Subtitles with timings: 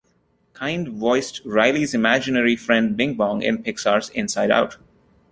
[0.53, 4.77] Kind voiced Riley's imaginary friend Bing Bong in Pixar's "Inside Out".